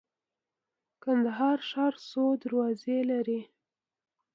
کندهار 1.03 1.59
ښار 1.69 1.93
څو 2.09 2.23
دروازې 2.43 2.97
لري؟ 3.11 3.41